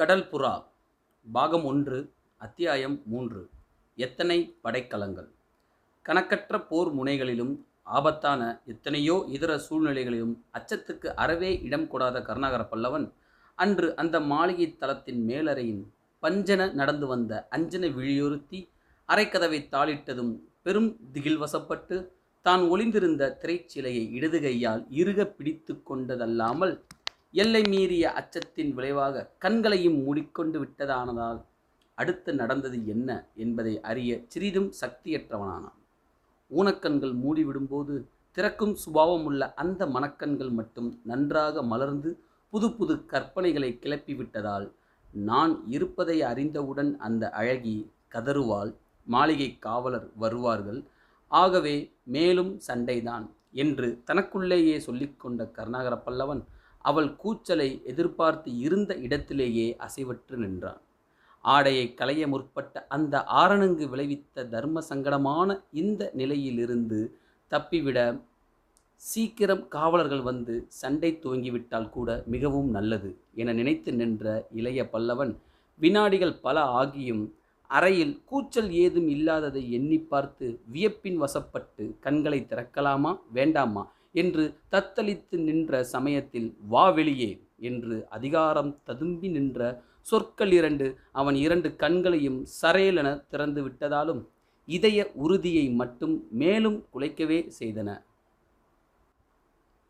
[0.00, 0.52] கடல் புறா
[1.26, 1.98] பாகம் ஒன்று
[2.40, 3.40] அத்தியாயம் மூன்று
[3.98, 5.26] எத்தனை படைக்கலங்கள்?
[6.06, 7.52] கணக்கற்ற போர் முனைகளிலும்
[7.84, 13.06] ஆபத்தான எத்தனையோ இதர சூழ்நிலைகளிலும் அச்சத்துக்கு அறவே இடம் கொடாத கருணாகர பல்லவன்
[13.54, 15.82] அன்று அந்த மாளிகை தளத்தின் மேலறையின்
[16.22, 18.60] பஞ்சன நடந்து வந்த அஞ்சன விழியுறுத்தி
[19.08, 21.98] அரைக்கதவை தாளிட்டதும் பெரும் திகில் வசப்பட்டு
[22.46, 26.74] தான் ஒளிந்திருந்த திரைச்சிலையை இடது கையால் இறுக பிடித்து கொண்டதல்லாமல்
[27.34, 31.40] எல்லை மீறிய அச்சத்தின் விளைவாக கண்களையும் மூடிக்கொண்டு விட்டதானதால்
[31.94, 35.78] அடுத்து நடந்தது என்ன என்பதை அறிய சிறிதும் சக்தியற்றவனானான்.
[36.50, 37.94] ஊனக்கண்கள் மூடிவிடும்போது
[38.36, 42.10] திறக்கும் சுபாவமுள்ள அந்த மனக்கண்கள் மட்டும் நன்றாக மலர்ந்து
[42.52, 44.66] புது புது கற்பனைகளை கிளப்பிவிட்டதால்
[45.14, 47.76] நான் இருப்பதை அறிந்தவுடன் அந்த அழகி
[48.14, 48.72] கதறுவாள்
[49.06, 50.80] மாளிகை காவலர் வருவார்கள்
[51.30, 56.42] ஆகவே மேலும் சண்டைதான் என்று தனக்குள்ளேயே சொல்லிக்கொண்ட கருணாகர பல்லவன்
[56.84, 60.80] அவள் கூச்சலை எதிர்பார்த்து இருந்த இடத்திலேயே அசைவற்று நின்றான்.
[61.44, 67.00] ஆடையை களைய முற்பட்ட அந்த ஆரணங்கு விளைவித்த தர்ம சங்கடமான இந்த நிலையிலிருந்து
[67.52, 67.98] தப்பிவிட
[69.02, 75.32] சீக்கிரம் காவலர்கள் வந்து சண்டை துவங்கிவிட்டால் கூட மிகவும் நல்லது என நினைத்து நின்ற இளைய பல்லவன்
[75.80, 77.24] வினாடிகள் பல ஆகியும்
[77.70, 86.48] அறையில் கூச்சல் ஏதும் இல்லாததை எண்ணி பார்த்து வியப்பின் வசப்பட்டு கண்களை திறக்கலாமா வேண்டாமா என்று தத்தளித்து நின்ற சமயத்தில்
[86.68, 87.30] வா வெளியே
[87.60, 89.60] என்று அதிகாரம் ததும்பி நின்ற
[90.02, 94.22] சொற்கள் இரண்டு அவன் இரண்டு கண்களையும் சரேலென திறந்து விட்டதாலும்
[94.68, 97.88] இதய உறுதியை மட்டும் மேலும் குலைக்கவே செய்தன.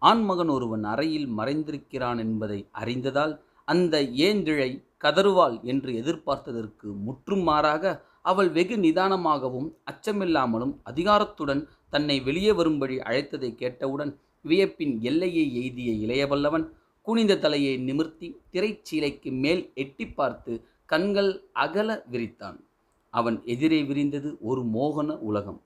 [0.03, 3.97] ஆண்மகன் ஒருவன் அறையில் மறைந்திருக்கிறான் என்பதை அறிந்ததால் அந்த
[4.29, 4.71] ஏந்திழை
[5.05, 7.85] கதறுவாள் என்று எதிர்பார்த்ததற்கு முற்றும் மாறாக
[8.23, 14.13] அவள் வெகு நிதானமாகவும் அச்சமில்லாமலும் அதிகாரத்துடன் தன்னை வெளியே வரும்படி அழைத்ததை கேட்டவுடன்
[14.45, 16.67] வியப்பின் எல்லையை எய்திய இளையவல்லவன்
[17.07, 20.53] குனிந்த தலையை நிமிர்த்தி திரைச்சீலைக்கு மேல் எட்டி பார்த்து
[20.87, 22.59] கண்கள் அகல விரித்தான்.
[23.15, 25.61] அவன் எதிரே விரிந்தது ஒரு மோகன உலகம்.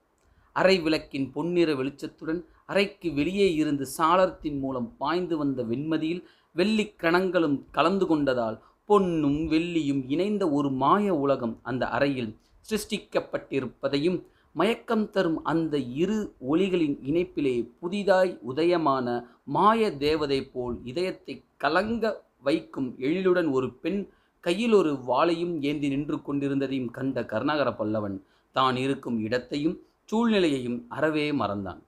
[0.55, 6.23] அறை விளக்கின் பொன்னிற வெளிச்சத்துடன் அறைக்கு வெளியே இருந்து சாளரத்தின் மூலம் பாய்ந்து வந்த வெண்மதியில்
[6.55, 8.57] வெள்ளிக் கணங்களும் கலந்து கொண்டதால்
[8.89, 12.31] பொன்னும் வெள்ளியும் இணைந்த ஒரு மாய உலகம் அந்த அறையில்
[12.69, 14.17] சிருஷ்டிக்கப்பட்டிருப்பதையும்
[14.55, 19.07] மயக்கம் தரும் அந்த இரு ஒளிகளின் இணைப்பிலே புதிதாய் உதயமான
[19.43, 24.07] மாய தேவதை போல் இதயத்தை கலங்க வைக்கும் எழிலுடன் ஒரு பெண்
[24.39, 28.17] கையில் ஒரு வாளையும் ஏந்தி நின்று கொண்டிருந்ததையும் கண்ட கருணாகர பல்லவன்
[28.55, 31.81] தான் இருக்கும் இடத்தையும் சூழ்நிலையையும் அறவே மறந்தான்.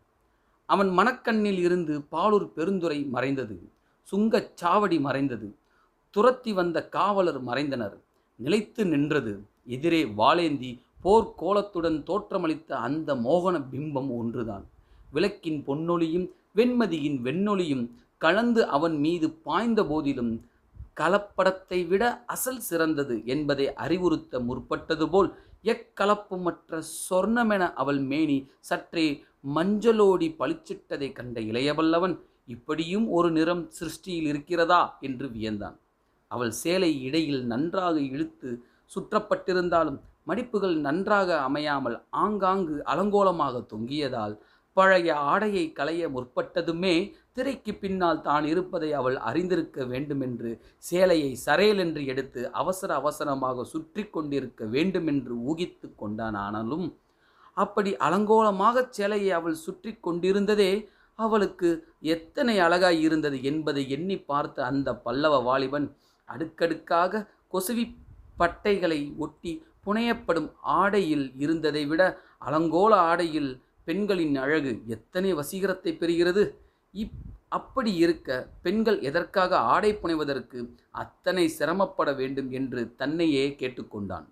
[0.65, 3.57] அவன் மனக்கண்ணில் இருந்து பாலூர் பெருந்துரை மறைந்தது
[4.07, 5.57] சுங்கச் சாவடி மறைந்தது
[6.09, 7.97] துரத்தி வந்த காவலர் மறைந்தனர்
[8.39, 9.33] நிலைத்து நின்றது
[9.65, 10.71] எதிரே வாளேந்தி
[11.03, 14.65] போர்க்கோலத்துடன் தோற்றமளித்த அந்த மோகன பிம்பம் ஒன்றுதான்.
[15.13, 17.85] விளக்கின் பொன்னொழியும் வெண்மதியின் வெண்ணொளியும்
[18.17, 20.31] கலந்து அவன் மீது பாய்ந்த போதிலும்
[20.97, 25.29] கலப்படத்தை விட அசல் சிறந்தது என்பதை அறிவுறுத்த முற்பட்டது போல்
[25.63, 29.23] எக்கலப்புமற்ற சொர்ணமென அவள் மேனி சற்றே
[29.55, 32.15] மஞ்சளோடி பளிச்சிட்டதை கண்ட இளையவல்லவன்
[32.47, 34.97] இப்படியும் ஒரு நிறம் சிருஷ்டியில் இருக்கிறதா?
[35.01, 35.77] என்று வியந்தான்.
[36.31, 38.49] அவள் சேலை இடையில் நன்றாக இழுத்து
[38.91, 44.35] சுற்றப்பட்டிருந்தாலும் மடிப்புகள் நன்றாக அமையாமல் ஆங்காங்கு அலங்கோலமாக தொங்கியதால்
[44.77, 46.95] பழைய ஆடையை களைய முற்பட்டதுமே
[47.33, 50.51] திரைக்கு பின்னால் தான் இருப்பதை அவள் அறிந்திருக்க வேண்டுமென்று
[50.83, 56.87] சேலையை சரேலென்று எடுத்து அவசர அவசரமாக சுற்றி கொண்டிருக்க வேண்டுமென்று ஊகித்து கொண்டான் ஆனாலும்
[57.57, 60.71] அப்படி அலங்கோலமாக சேலையை அவள் சுற்றி கொண்டிருந்ததே
[61.19, 61.69] அவளுக்கு
[62.07, 65.87] எத்தனை அழகாய் இருந்தது என்பதை எண்ணி பார்த்த அந்த பல்லவ வாலிபன்
[66.29, 67.85] அடுக்கடுக்காக கொசுவி
[68.37, 69.51] பட்டைகளை ஒட்டி
[69.87, 72.01] புனையப்படும் ஆடையில் இருந்ததை விட
[72.45, 73.51] அலங்கோல ஆடையில்
[73.87, 76.43] பெண்களின் அழகு எத்தனை வசீகரத்தை பெறுகிறது?
[76.93, 77.17] இப்
[77.49, 78.29] அப்படி இருக்க
[78.61, 80.59] பெண்கள் எதற்காக ஆடை புனைவதற்கு
[81.01, 84.27] அத்தனை சிரமப்பட வேண்டும் என்று தன்னையே கேட்டுக்கொண்டான்.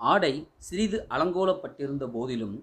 [0.00, 2.56] ஆடை சிறிது அலங்கோலப்பட்டிருந்த போதிலும்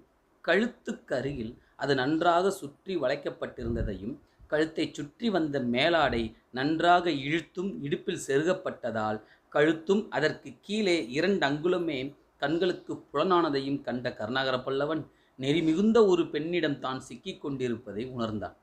[0.45, 4.15] கழுத்துக்கு அருகில் அது நன்றாக சுற்றி வளைக்கப்பட்டிருந்ததையும்
[4.51, 9.19] கழுத்தை சுற்றி வந்த மேலாடை நன்றாக இழுத்தும் இடுப்பில் செருகப்பட்டதால்
[9.53, 11.99] கழுத்தும் அதற்கு கீழே இரண்டு அங்குலமே
[12.41, 15.01] கண்களுக்கு புலனானதையும் கண்ட கருணாகர பல்லவன்
[15.39, 18.55] நெறிமிகுந்த ஒரு பெண்ணிடம் தான் சிக்கிக் கொண்டிருப்பதை உணர்ந்தான்.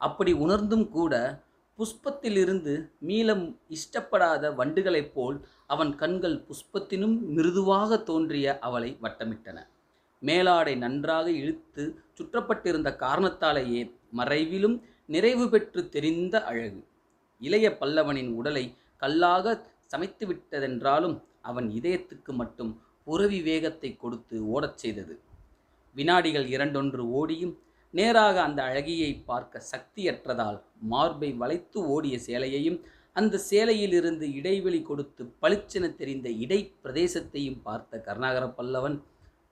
[0.00, 1.14] அப்படி உணர்ந்தும் கூட
[1.78, 2.72] புஷ்பத்திலிருந்து
[3.08, 3.44] மீளம்
[3.76, 5.36] இஷ்டப்படாத வண்டுகளைப் போல்
[5.66, 9.58] அவன் கண்கள் புஷ்பத்தினும் மிருதுவாக தோன்றிய அவளை வட்டமிட்டன.
[10.22, 11.84] மேலாடை நன்றாக இழுத்து
[12.18, 13.82] சுற்றப்பட்டிருந்த காரணத்தாலேயே
[14.16, 14.76] மறைவிலும்
[15.08, 16.80] நிறைவு பெற்று தெரிந்த அழகு.
[17.40, 18.64] இளைய பல்லவனின் உடலை
[19.02, 19.54] கல்லாக
[19.84, 22.72] சமைத்து விட்டதென்றாலும் அவன் இதயத்துக்கு மட்டும்
[23.06, 25.14] புறவி வேகத்தை கொடுத்து ஓடச் செய்தது.
[25.96, 27.54] வினாடிகள் இரண்டொன்று ஓடியும்
[27.94, 30.58] நேராக அந்த அழகியை பார்க்க சக்தியற்றதால்
[30.88, 32.78] மார்பை வளைத்து ஓடிய சேலையையும்
[33.16, 38.96] அந்த சேலையிலிருந்து இடைவெளி கொடுத்து பளிச்சென தெரிந்த இடை பிரதேசத்தையும் பார்த்த கருணாகர பல்லவன்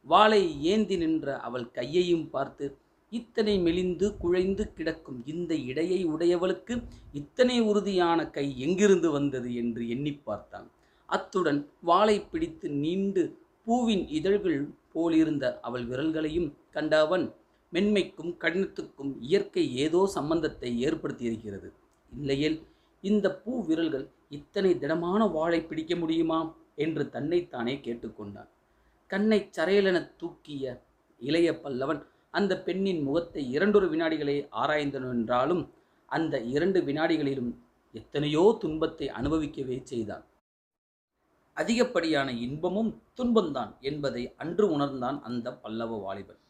[0.06, 2.66] வாளை ஏந்தி நின்ற அவள் கையையும் பார்த்து
[3.12, 6.74] இத்தனை மெலிந்து குழைந்து கிடக்கும் இந்த இடையை உடையவளுக்கு
[7.12, 10.68] இத்தனை உறுதியான கை எங்கிருந்து வந்தது என்று எண்ணி பார்த்தான்.
[11.08, 13.22] அத்துடன் வாளை பிடித்து நீண்டு
[13.66, 14.60] பூவின் இதழ்கள்
[14.94, 17.24] போலிருந்த அவள் விரல்களையும் கண்ட அவன்
[17.72, 21.68] மென்மைக்கும் கடினத்துக்கும் இயற்கை ஏதோ சம்பந்தத்தை ஏற்படுத்தியிருக்கிறது.
[22.12, 22.58] இல்லையேல்
[23.04, 26.40] இந்த பூ விரல்கள் இத்தனை திடமான வாளை பிடிக்க முடியுமா
[26.84, 28.50] என்று தன்னைத்தானே கேட்டுக்கொண்டான்.
[29.10, 30.64] கண்ணை சரையலென தூக்கிய
[31.20, 32.00] இளைய பல்லவன்
[32.34, 35.62] அந்த பெண்ணின் முகத்தை இரண்டொரு வினாடிகளே ஆராய்ந்தனென்றாலும்
[36.08, 37.50] அந்த இரண்டு வினாடிகளிலும்
[37.94, 40.24] எத்தனையோ துன்பத்தை அனுபவிக்கவே செய்தான்.
[41.56, 46.40] அதிகப்படியான இன்பமும் துன்பம்தான் என்பதை அன்று உணர்ந்தான் அந்த பல்லவ வாலிபன்.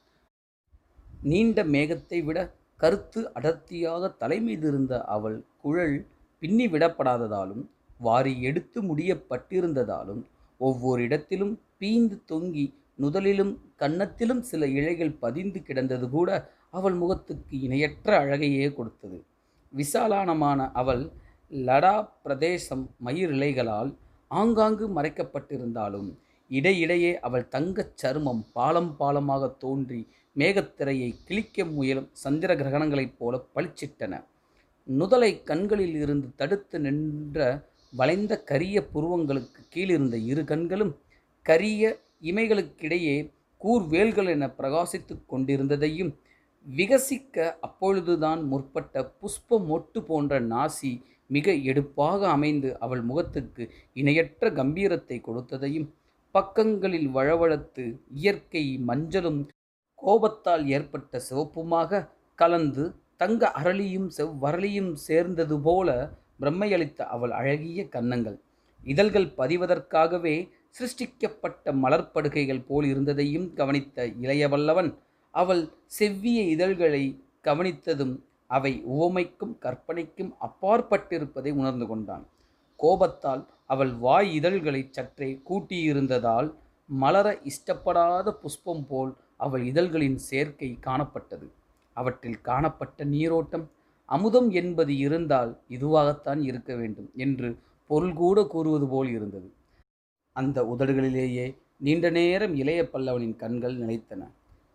[1.22, 2.38] நீண்ட மேகத்தை விட
[2.80, 5.96] கருத்து அடர்த்தியாக தலைமீது இருந்த அவள் குழல்
[6.42, 7.64] பின்னி விடப்படாததாலும்
[8.00, 10.22] வாரி எடுத்து முடியப்பட்டிருந்ததாலும்
[10.60, 12.64] ஒவ்வொரு இடத்திலும் பீந்து தொங்கி
[13.02, 13.52] நுதலிலும்
[13.82, 16.30] கன்னத்திலும் சில இழைகள் பதிந்து கிடந்தது கூட
[16.78, 19.18] அவள் முகத்துக்கு இணையற்ற அழகையே கொடுத்தது.
[19.72, 21.02] விசாலானமான அவள்
[21.50, 23.90] லடா பிரதேசம் மயிரிழைகளால்
[24.30, 26.10] ஆங்காங்கு மறைக்கப்பட்டிருந்தாலும்
[26.50, 30.00] இடையிடையே அவள் தங்கச் சருமம் பாலம் பாலமாக தோன்றி
[30.36, 34.12] மேகத்திரையை கிழிக்க முயலும் சந்திர கிரகணங்களைப் போல பளிச்சிட்டன.
[34.88, 37.38] நுதலை கண்களில் இருந்து தடுத்து நின்ற
[37.92, 40.94] வளைந்த கரிய புருவங்களுக்கு கீழிருந்த இரு கண்களும்
[41.46, 41.82] கரிய
[42.22, 43.16] இமைகளுக்கிடையே
[43.60, 46.12] கூர்வேல்கள் என பிரகாசித்துக் கொண்டிருந்ததையும்
[46.66, 50.92] விகசிக்க அப்பொழுதுதான் முற்பட்ட புஷ்ப மொட்டு போன்ற நாசி
[51.30, 55.88] மிக எடுப்பாக அமைந்து அவள் முகத்துக்கு இணையற்ற கம்பீரத்தை கொடுத்ததையும்
[56.34, 57.84] பக்கங்களில் வழவழத்து
[58.14, 59.40] இயற்கை மஞ்சளும்
[60.02, 62.08] கோபத்தால் ஏற்பட்ட சிவப்புமாக
[62.38, 62.84] கலந்து
[63.16, 65.88] தங்க அரளியும் செவ்வரளியும் சேர்ந்தது போல
[66.40, 68.38] பிரம்மையளித்த அவள் அழகிய கன்னங்கள்.
[68.84, 70.36] இதழ்கள் பதிவதற்காகவே
[70.74, 74.90] சிருஷ்டிக்கப்பட்ட மலர்ப்படுகைகள் போல் இருந்ததையும் கவனித்த இளையவல்லவன்
[75.34, 77.04] அவள் செவ்விய இதழ்களை
[77.44, 78.14] கவனித்ததும்
[78.46, 82.24] அவை உவமைக்கும் கற்பனைக்கும் அப்பாற்பட்டிருப்பதை உணர்ந்து கொண்டான்.
[82.76, 86.48] கோபத்தால் அவள் வாய் இதழ்களை சற்றே கூட்டியிருந்ததால்
[86.88, 91.46] மலர இஷ்டப்படாத புஷ்பம் போல் அவள் இதழ்களின் சேர்க்கை காணப்பட்டது.
[91.96, 93.66] அவற்றில் காணப்பட்ட நீரோட்டம்
[94.08, 97.48] அமுதம் என்பது இருந்தால் இதுவாகத்தான் இருக்க வேண்டும் என்று
[97.90, 99.48] பொருள் கூட கூறுவது போல் இருந்தது.
[100.36, 101.46] அந்த உதடுகளிலேயே
[101.76, 104.22] நீண்ட நேரம் இளைய பல்லவனின் கண்கள் நிலைத்தன.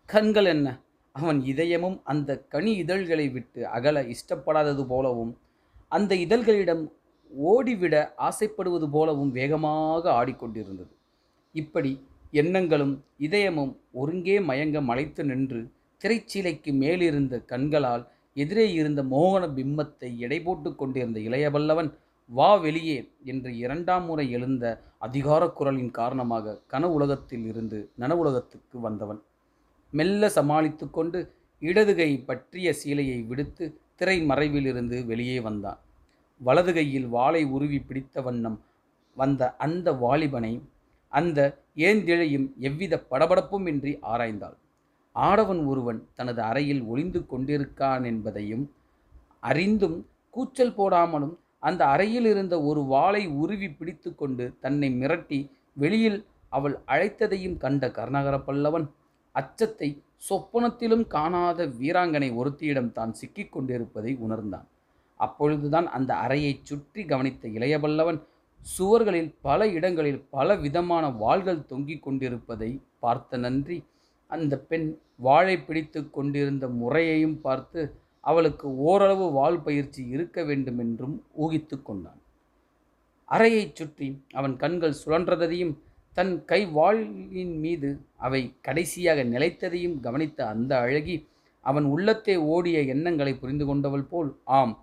[0.08, 0.68] கண்கள் என்ன?
[1.14, 5.32] அவன் இதயமும் அந்த கனி இதழ்களை விட்டு அகல இஷ்டப்படாதது போலவும்
[5.92, 6.82] அந்த இதழ்களிடம்
[7.30, 10.92] ஓடிவிட ஆசைப்படுவது போலவும் வேகமாக ஆடிக்கொண்டிருந்தது.
[11.54, 11.92] இப்படி
[12.32, 15.60] எண்ணங்களும் இதயமும் ஒருங்கே மயங்க மலைத்து நின்று
[16.00, 18.04] திரைச்சீலைக்கு மேலிருந்த கண்களால்
[18.36, 21.90] எதிரே இருந்த மோகன பிம்பத்தை எடை போட்டு கொண்டிருந்த இளையபல்லவன்
[22.30, 24.64] வா வெளியே என்று இரண்டாம் முறை எழுந்த
[24.98, 29.20] அதிகார குரலின் காரணமாக கன உலகத்தில் இருந்து நனவுலகத்துக்கு வந்தவன்.
[29.92, 31.18] மெல்ல சமாளித்து கொண்டு
[31.62, 33.64] இடதுகை பற்றிய சீலையை விடுத்து
[33.94, 35.78] திரை மறைவிலிருந்து வெளியே வந்தான்.
[36.40, 38.58] வலது கையில் வாளை உருவி பிடித்த வண்ணம்
[39.16, 40.52] வந்த அந்த வாலிபனை
[41.12, 41.40] அந்த
[41.88, 44.56] ஏந்திழையும் எவ்வித படபடப்பும் இன்றி ஆராய்ந்தாள்.
[45.16, 48.64] ஆடவன் ஒருவன் தனது அறையில் ஒளிந்து கொண்டிருக்கான் என்பதையும்
[49.40, 49.98] அறிந்தும்
[50.34, 55.38] கூச்சல் போடாமலும் அந்த அறையில் இருந்த ஒரு வாளை உருவி பிடித்து கொண்டு தன்னை மிரட்டி
[55.74, 58.86] வெளியில் அவள் அழைத்ததையும் கண்ட கருணாகர பல்லவன்
[59.34, 59.88] அச்சத்தை
[60.28, 64.66] சொப்பனத்திலும் காணாத வீராங்கனை ஒருத்தியிடம் தான் சிக்கிக் கொண்டிருப்பதை உணர்ந்தான்.
[65.20, 68.20] அப்பொழுதுதான் அந்த அறையைச் சுற்றி கவனித்த இளையபல்லவன்
[68.66, 73.78] சுவர்களில் பல இடங்களில் பல விதமான வாள்கள் தொங்கிக் கொண்டிருப்பதை பார்த்த நன்றி.
[74.30, 77.80] அந்த பெண் வாளை பிடித்து கொண்டிருந்த முறையையும் பார்த்து
[78.26, 82.20] அவளுக்கு ஓரளவு வாள் பயிற்சி இருக்க வேண்டுமென்றும் ஊகித்து கொண்டான்.
[83.30, 85.74] அறையைச் சுற்றி அவன் கண்கள் சுழன்றதையும்
[86.14, 91.16] தன் கை வாளின் மீது அவை கடைசியாக நிலைத்ததையும் கவனித்த அந்த அழகி
[91.60, 94.74] அவன் உள்ளத்தே ஓடிய எண்ணங்களை புரிந்து கொண்டவள் போல் ஆம்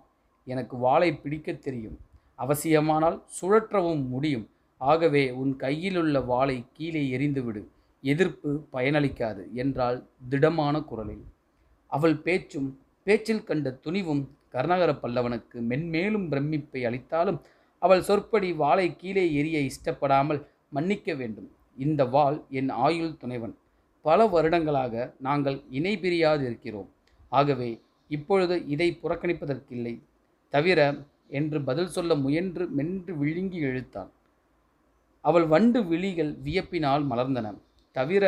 [0.44, 1.98] எனக்கு வாளை பிடிக்கத் தெரியும்.
[2.38, 4.48] அவசியமானால் சுழற்றவும் முடியும்.
[4.80, 7.62] ஆகவே உன் கையிலுள்ள வாளை கீழே எரிந்துவிடு
[8.02, 11.24] எதிர்ப்பு பயனளிக்காது என்றால் திடமான குரலில்.
[11.90, 12.70] அவள் பேச்சும்
[13.06, 17.38] பேச்சில் கண்ட துணிவும் கருணாகர பல்லவனுக்கு மென்மேலும் பிரமிப்பை அளித்தாலும்
[17.82, 21.48] அவள் சொற்படி வாளை கீழே எரிய இஷ்டப்படாமல் மன்னிக்க வேண்டும்.
[21.84, 23.54] இந்த வாள் என் ஆயுள் துணைவன்.
[24.04, 24.94] பல வருடங்களாக
[25.26, 26.88] நாங்கள் இணை பிரியாது இருக்கிறோம்.
[27.32, 27.70] ஆகவே
[28.10, 29.94] இப்பொழுது இதை புறக்கணிப்பதற்கில்லை.
[30.54, 30.80] தவிர
[31.38, 34.10] என்று பதில் சொல்ல முயன்று மென்று விழுங்கி இழுத்தான்
[35.24, 37.46] அவள் வண்டு விழிகள் வியப்பினால் மலர்ந்தன.
[37.96, 38.24] தவிர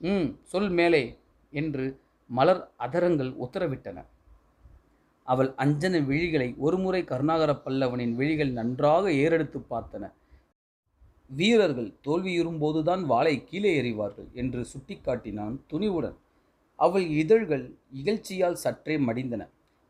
[0.00, 1.02] ம் சொல் மேலே
[1.52, 1.86] என்று
[2.36, 3.98] மலர் அதரங்கள் உத்தரவிட்டன.
[5.28, 10.04] அவள் அஞ்சன விழிகளை ஒருமுறை கருணாகர பல்லவனின் விழிகள் நன்றாக ஏறெடுத்து பார்த்தன.
[11.28, 16.16] வீரர்கள் தோல்வியுறும்போதுதான் வாளை கீழே எறிவார்கள் என்று சுட்டிக்காட்டினான் துணிவுடன்.
[16.76, 19.42] அவள் இதழ்கள் இகழ்ச்சியால் சற்றே மடிந்தன.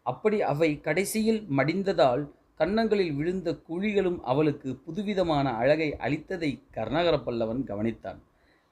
[0.06, 2.22] அப்படி அவை கடைசியில் மடிந்ததால்
[2.58, 8.20] கன்னங்களில் விழுந்த குழிகளும் அவளுக்கு புதுவிதமான அழகை அளித்ததை கருணாகர பல்லவன் கவனித்தான்.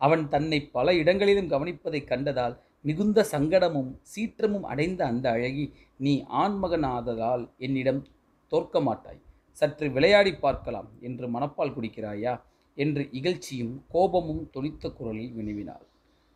[0.01, 8.07] அவன் தன்னை பல இடங்களிலும் கவனிப்பதைக் கண்டதால் மிகுந்த சங்கடமும் சீற்றமும் அடைந்த அந்த அழகி நீ ஆண்மகனாததால் என்னிடம்
[8.47, 9.21] தோற்க மாட்டாய்.
[9.53, 12.41] சற்று விளையாடி பார்க்கலாம் என்று மனப்பால் குடிக்கிறாயா
[12.75, 15.85] என்று இகழ்ச்சியும் கோபமும் தொனித்த குரலில் வினவினாள்.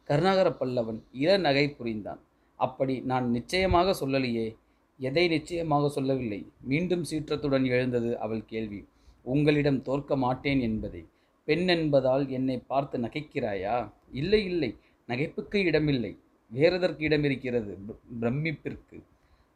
[0.04, 2.20] கருணாகர பல்லவன் இளநகை புரிந்தான்.
[2.56, 4.56] அப்படி நான் நிச்சயமாக சொல்லலையே.
[4.98, 6.46] எதை நிச்சயமாக சொல்லவில்லை?
[6.60, 8.86] மீண்டும் சீற்றத்துடன் எழுந்தது அவள் கேள்வி.
[9.22, 11.06] உங்களிடம் தோற்க மாட்டேன் என்பதை.
[11.44, 13.92] பெண் என்பதால் என்னை பார்த்து நகைக்கிறாயா?
[14.10, 14.76] இல்லை இல்லை.
[15.08, 16.18] நகைப்புக்கு இடமில்லை.
[16.52, 19.02] வேறெதற்கு இடம் இருக்கிறது பிர- பிரமிப்பிற்கு.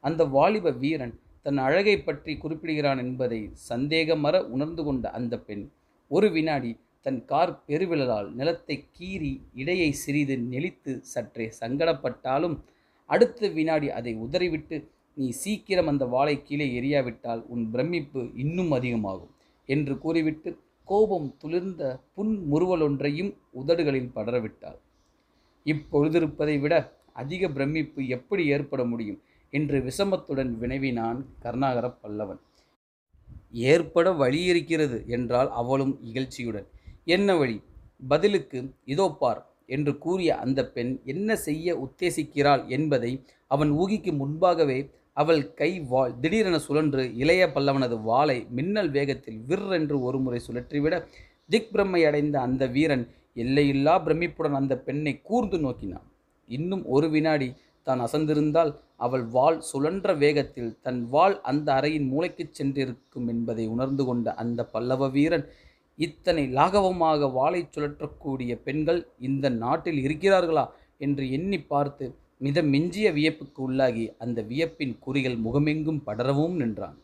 [0.00, 5.68] அந்த வாலிப வீரன் தன் அழகை பற்றி குறிப்பிடுகிறான் என்பதை சந்தேகமற உணர்ந்து கொண்ட அந்த பெண்
[6.08, 12.56] ஒரு வினாடி தன் கார் பெருவிழலால் நிலத்தை கீறி இடையை சிறிது நெளித்து சற்றே சங்கடப்பட்டாலும்
[13.06, 19.34] அடுத்த வினாடி அதை உதறிவிட்டு நீ சீக்கிரம் அந்த வாளை கீழே எரியாவிட்டால் உன் பிரமிப்பு இன்னும் அதிகமாகும்
[19.66, 24.78] என்று கூறிவிட்டு கோபம் துளிர்ந்த புன் முறுவலொன்றையும் உதடுகளில் படரவிட்டாள்.
[25.66, 26.74] இப்பொழுதிருப்பதை விட
[27.12, 29.20] அதிக பிரமிப்பு எப்படி ஏற்பட முடியும்
[29.52, 32.40] என்று விஷமத்துடன் வினவினான் கருணாகர பல்லவன்.
[33.70, 36.66] ஏற்பட வழி இருக்கிறது என்றால் அவளும் இகழ்ச்சியுடன்.
[37.06, 37.56] என்ன வழி?
[38.08, 43.12] பதிலுக்கு இதோ பார் என்று கூறிய அந்த பெண் என்ன செய்ய உத்தேசிக்கிறாள் என்பதை
[43.50, 44.78] அவன் ஊகிக்கும் முன்பாகவே
[45.12, 50.94] அவள் கை வாள் திடீரென சுழன்று இளைய பல்லவனது வாளை மின்னல் வேகத்தில் விற்றென்று ஒருமுறை சுழற்றிவிட
[51.50, 53.04] திக் பிரம்மை அடைந்த அந்த வீரன்
[53.42, 56.06] எல்லையில்லா பிரமிப்புடன் அந்த பெண்ணை கூர்ந்து நோக்கினான்.
[56.50, 57.48] இன்னும் ஒரு வினாடி
[57.86, 58.70] தான் அசந்திருந்தால்
[59.04, 65.08] அவள் வாள் சுழன்ற வேகத்தில் தன் வாள் அந்த அறையின் மூளைக்குச் சென்றிருக்கும் என்பதை உணர்ந்து கொண்ட அந்த பல்லவ
[65.08, 65.46] வீரன்
[65.98, 70.64] இத்தனை லாகவமாக வாளை சுழற்றக்கூடிய பெண்கள் இந்த நாட்டில் இருக்கிறார்களா
[70.98, 72.06] என்று எண்ணி பார்த்து
[72.38, 76.98] மித மிஞ்சிய வியப்புக்கு உள்ளாகி அந்த வியப்பின் குறிகள் முகமெங்கும் படரவும் நின்றான்.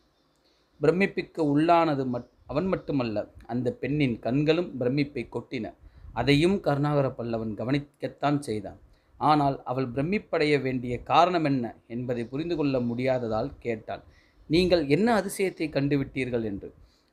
[0.81, 5.67] பிரமிப்புக்கு உள்ளானது மட் அவன் மட்டுமல்ல அந்த பெண்ணின் கண்களும் பிரமிப்பை கொட்டின.
[6.13, 8.81] அதையும் கருணாகர பல்லவன் கவனிக்கத்தான் செய்தான்.
[9.21, 14.03] ஆனால் அவள் பிரமிப்படைய வேண்டிய காரணம் என்ன என்பதை புரிந்து கொள்ள முடியாததால் கேட்டாள்
[14.51, 16.69] நீங்கள் என்ன அதிசயத்தை கண்டுவிட்டீர்கள் என்று?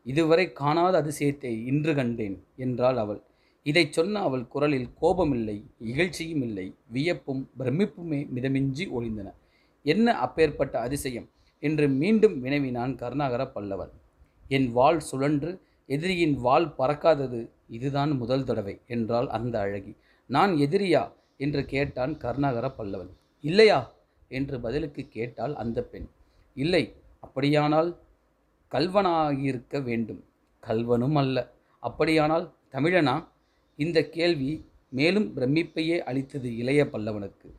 [0.06, 3.22] இதுவரை காணாத அதிசயத்தை இன்று கண்டேன் என்றாள் அவள்.
[3.66, 9.30] இதைச் சொன்ன அவள் குரலில் கோபமில்லை இகழ்ச்சியும் இல்லை வியப்பும் பிரமிப்புமே மிதமிஞ்சி ஒளிந்தன
[9.86, 11.28] என்ன அப்பேற்பட்ட அதிசயம்?
[11.64, 13.94] என்று மீண்டும் வினவினான் கருணாகர பல்லவன்.
[14.48, 15.52] என் வாள் சுழன்று
[15.90, 19.96] எதிரியின் வாள் பறக்காதது இதுதான் முதல் தடவை என்றாள் அந்த அழகி.
[20.26, 21.12] நான் எதிரியா?
[21.38, 23.10] என்று கேட்டான் கருணாகர பல்லவன்.
[23.42, 23.94] இல்லையா?
[24.28, 26.08] என்று பதிலுக்கு கேட்டாள் அந்த பெண்.
[26.54, 28.00] இல்லை அப்படியானால்
[28.72, 30.24] கல்வனாகியிருக்க வேண்டும்.
[30.68, 31.52] கல்வனும் அல்ல.
[31.80, 33.28] அப்படியானால் தமிழனா?
[33.76, 37.50] இந்த கேள்வி மேலும் பிரமிப்பையே அளித்தது இளைய பல்லவனுக்கு.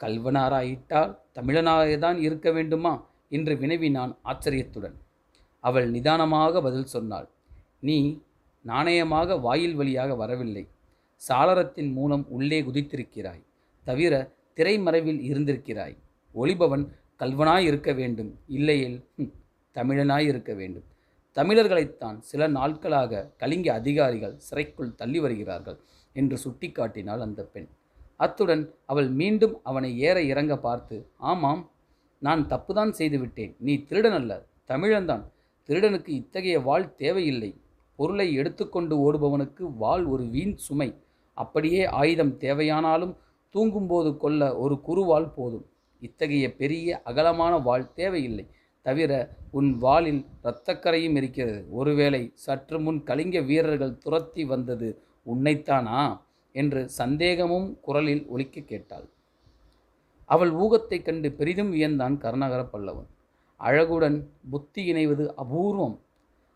[0.00, 3.10] கல்வனாராயிட்டால் தமிழனாகத்தான் இருக்க வேண்டுமா?
[3.28, 4.96] என்று வினவினான் ஆச்சரியத்துடன்.
[5.60, 7.28] அவள் நிதானமாக பதில் சொன்னாள்.
[7.82, 8.20] நீ
[8.64, 10.68] நாணயமாக வாயில் வழியாக வரவில்லை.
[11.28, 13.42] சாளரத்தின் மூலம் உள்ளே குதித்திருக்கிறாய்.
[13.84, 15.96] தவிர திரைமறைவில் இருந்திருக்கிறாய்.
[16.34, 16.84] ஒளிபவன்
[17.18, 18.30] கல்வனாய் இருக்க வேண்டும்.
[18.48, 19.32] இல்லையேல் ஹும்,
[19.74, 20.86] தமிழனாய் இருக்க வேண்டும்.
[21.34, 25.78] தமிழர்களைத்தான் சில நாட்களாக கலிங்க அதிகாரிகள் சிறைக்குள் தள்ளி வருகிறார்கள்
[26.12, 27.68] என்று சுட்டிக்காட்டினாள் அந்த பெண்.
[28.16, 31.62] அத்துடன் அவள் மீண்டும் அவனை ஏற இறங்க பார்த்து ஆமாம்
[32.18, 33.54] நான் தப்புதான் செய்துவிட்டேன்.
[33.58, 34.32] நீ திருடன் அல்ல
[34.68, 35.24] தமிழன்தான்.
[35.68, 37.50] திருடனுக்கு இத்தகைய வாள் தேவையில்லை.
[37.96, 40.94] பொருளை எடுத்துக்கொண்டு ஓடுபவனுக்கு வாள் ஒரு வீண் சுமை.
[41.34, 43.16] அப்படியே ஆயுதம் தேவையானாலும்
[43.50, 45.66] தூங்கும்போது கொள்ள ஒரு குறுவாள் போதும்.
[46.00, 48.46] இத்தகைய பெரிய அகலமான வாள் தேவையில்லை.
[48.82, 51.66] தவிர உன் வாளில் இரத்தக்கரையும் இருக்கிறது.
[51.70, 55.02] ஒருவேளை சற்று முன் கலிங்க வீரர்கள் துரத்தி வந்தது
[55.34, 56.20] உன்னைத்தானா?
[56.52, 59.08] என்று சந்தேகமும் குரலில் ஒலிக்க கேட்டாள்.
[60.24, 63.06] அவள் ஊகத்தைக் கண்டு பெரிதும் வியந்தான் கருணாகர பல்லவன்.
[63.56, 66.00] அழகுடன் புத்தி இணைவது அபூர்வம்.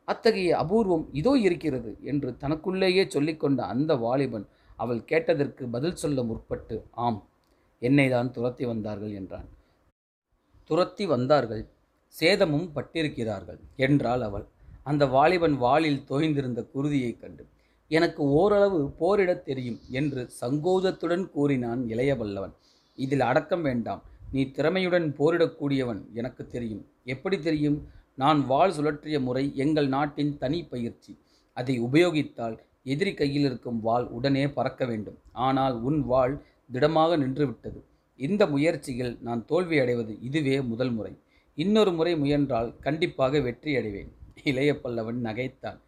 [0.09, 4.47] அத்தகைய அபூர்வம் இதோ இருக்கிறது என்று தனக்குள்ளேயே சொல்லிக்கொண்ட அந்த வாலிபன்
[4.79, 7.21] அவள் கேட்டதற்கு பதில் சொல்ல முற்பட்டு ஆம்
[7.83, 9.49] என்னை தான் துரத்தி வந்தார்கள் என்றான்.
[10.71, 11.63] துரத்தி வந்தார்கள்?
[12.15, 14.47] சேதமும் பட்டிருக்கிறார்கள் என்றாள் அவள்.
[14.83, 17.45] அந்த வாலிபன் வாளில் தோய்ந்திருந்த குருதியைக் கண்டு
[17.91, 22.55] எனக்கு ஓரளவு போரிடத் தெரியும் என்று சங்கோஜத்துடன் கூறினான் இளையவல்லவன்
[22.99, 24.03] இதில் அடக்கம் வேண்டாம்.
[24.33, 26.85] நீ திறமையுடன் போரிடக்கூடியவன் எனக்கு தெரியும்.
[27.05, 27.79] எப்படி தெரியும்?
[28.19, 31.13] நான் வாள் சுழற்றிய முறை எங்கள் நாட்டின் தனி பயிற்சி.
[31.57, 35.19] அதை உபயோகித்தால் எதிரி கையில் இருக்கும் வாள் உடனே பறக்க வேண்டும்.
[35.47, 36.35] ஆனால் உன் வாள்
[36.73, 37.81] திடமாக நின்றுவிட்டது.
[38.19, 41.13] இந்த முயற்சியில் நான் தோல்வி அடைவது இதுவே முதல் முறை.
[41.59, 44.11] இன்னொரு முறை முயன்றால் கண்டிப்பாக வெற்றி அடைவேன்.
[44.45, 45.79] இளைய பல்லவன் நகைத்தான்.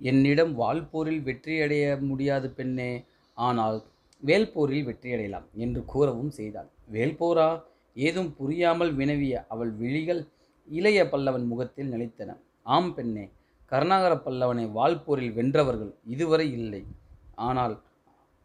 [0.00, 2.92] என்னிடம் வால்போரில் வெற்றியடைய முடியாது பெண்ணே.
[3.38, 3.78] ஆனால்
[4.22, 6.70] வேல்போரில் வெற்றியடையலாம் என்று கூறவும் செய்தாள்.
[6.92, 7.50] வேல்போரா?
[7.96, 10.22] ஏதும் புரியாமல் வினவிய அவள் விழிகள்
[10.68, 12.30] இளைய பல்லவன் முகத்தில் நிலைத்தன.
[12.62, 13.24] ஆம் பெண்ணே
[13.72, 16.82] கருணாகர பல்லவனை வால்போரில் வென்றவர்கள் இதுவரை இல்லை.
[17.48, 17.74] ஆனால்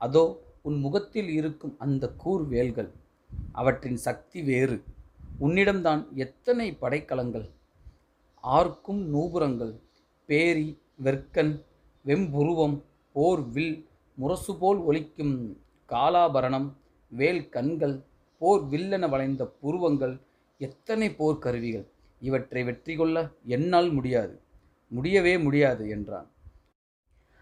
[0.01, 0.23] அதோ
[0.61, 2.89] உன் முகத்தில் இருக்கும் அந்த கூர் வேல்கள்
[3.51, 4.77] அவற்றின் சக்தி வேறு.
[5.45, 7.47] உன்னிடம்தான் எத்தனை படைக்கலங்கள்?
[8.43, 9.73] ஆர்க்கும் நூபுரங்கள்
[10.29, 10.67] பேரி
[11.05, 11.53] வெற்கன்
[12.05, 12.77] வெம்புருவம்
[13.15, 13.77] போர் வில்
[14.17, 15.35] முரசு போல் ஒலிக்கும்
[15.89, 16.69] காலாபரணம்
[17.11, 17.95] வேல் கண்கள்
[18.41, 20.15] போர் வில்லென வளைந்த புருவங்கள்
[20.59, 21.85] எத்தனை போர் கருவிகள்
[22.19, 24.41] இவற்றை வெற்றி கொள்ள என்னால் முடியாது.
[24.87, 26.29] முடியவே முடியாது என்றான்.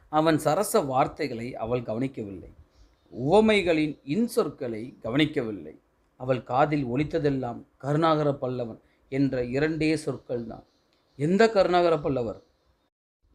[0.10, 2.50] அவன் சரச வார்த்தைகளை அவள் கவனிக்கவில்லை.
[3.32, 5.80] உவமைகளின் இன்சொற்களை கவனிக்கவில்லை.
[6.18, 8.80] அவள் காதில் ஒலித்ததெல்லாம் கருணாகர பல்லவன்
[9.10, 10.64] என்ற இரண்டே சொற்கள்தான்.
[11.16, 12.42] எந்த கருணாகர பல்லவர்?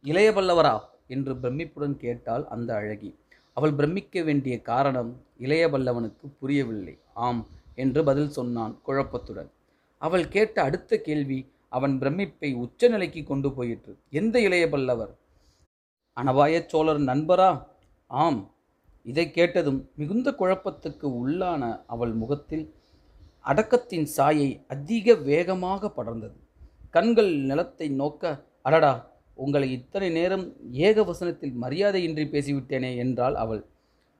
[0.03, 0.79] இளைய பல்லவரா?
[1.07, 3.19] என்று பிரமிப்புடன் கேட்டாள் அந்த அழகி.
[3.53, 6.97] அவள் பிரமிக்க வேண்டிய காரணம் இளைய பல்லவனுக்கு புரியவில்லை.
[7.13, 9.49] ஆம் என்று பதில் சொன்னான் குழப்பத்துடன்.
[10.01, 11.39] அவள் கேட்ட அடுத்த கேள்வி
[11.69, 13.91] அவன் பிரமிப்பை உச்சநிலைக்கு கொண்டு போயிற்று.
[14.09, 15.11] எந்த இளைய பல்லவர்?
[16.17, 17.49] அனபாய சோழர் நண்பரா?
[18.11, 18.41] ஆம்.
[19.05, 22.65] இதை கேட்டதும் மிகுந்த குழப்பத்துக்கு உள்ளான அவள் முகத்தில்
[23.45, 26.37] அடக்கத்தின் சாயை அதிக வேகமாக படர்ந்தது.
[26.89, 28.93] கண்கள் நிலத்தை நோக்க அடடா
[29.37, 30.45] உங்களை இத்தனை நேரம்
[30.87, 33.61] ஏக வசனத்தில் மரியாதையின்றி பேசிவிட்டேனே என்றாள் அவள்.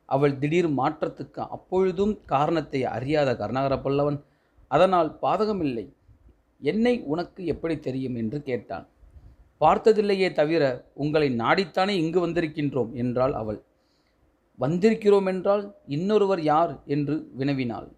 [0.09, 4.19] அவள் திடீர் மாற்றத்துக்கு அப்பொழுதும் காரணத்தை அறியாத கருணாகர பல்லவன்
[4.71, 5.85] அதனால் பாதகமில்லை.
[6.61, 8.85] என்னை உனக்கு எப்படி தெரியும் என்று கேட்டான்.
[9.61, 10.63] பார்த்ததில்லையே தவிர
[10.93, 13.59] உங்களை நாடித்தானே இங்கு வந்திருக்கின்றோம் என்றாள் அவள்.
[14.59, 17.89] வந்திருக்கிறோம் என்றால் இன்னொருவர் யார் என்று வினவினாள்.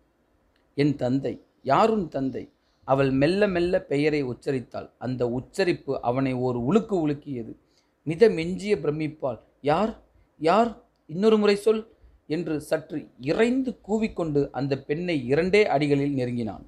[0.77, 2.43] என் தந்தை யாருன் தந்தை?
[2.87, 4.87] அவள் மெல்ல மெல்ல பெயரை உச்சரித்தாள்.
[4.97, 7.53] அந்த உச்சரிப்பு அவனை ஒரு உலுக்கு உலுக்கியது.
[8.07, 9.93] மித மெஞ்சிய பிரமிப்பால் யார்?
[10.41, 10.71] யார்?
[11.09, 11.83] இன்னொரு முறை சொல்
[12.29, 16.65] என்று சற்று இறைந்து கூவிக்கொண்டு அந்த பெண்ணை இரண்டே அடிகளில் நெருங்கினான்.